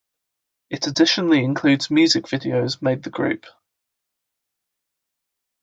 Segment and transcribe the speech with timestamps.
[0.71, 3.45] It additionally includes music videos made the group.